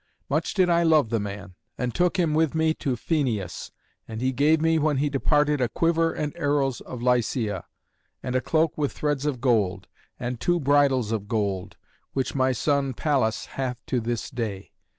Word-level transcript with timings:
Much 0.31 0.55
did 0.55 0.67
I 0.67 0.81
love 0.81 1.09
the 1.11 1.19
man, 1.19 1.53
and 1.77 1.93
took 1.93 2.17
him 2.17 2.33
with 2.33 2.55
me 2.55 2.73
to 2.73 2.95
Pheneus. 2.95 3.69
And 4.07 4.19
he 4.19 4.31
gave 4.31 4.59
me 4.59 4.79
when 4.79 4.97
he 4.97 5.11
departed 5.11 5.61
a 5.61 5.69
quiver 5.69 6.11
and 6.11 6.35
arrows 6.35 6.81
of 6.81 7.03
Lycia, 7.03 7.65
and 8.23 8.35
a 8.35 8.41
cloak 8.41 8.75
with 8.75 8.93
threads 8.93 9.27
of 9.27 9.39
gold, 9.39 9.87
and 10.19 10.39
two 10.39 10.59
bridles 10.59 11.11
of 11.11 11.27
gold, 11.27 11.77
which 12.13 12.33
my 12.33 12.51
son 12.51 12.95
Pallas 12.95 13.45
hath 13.45 13.85
to 13.85 13.99
this 13.99 14.31
day. 14.31 14.71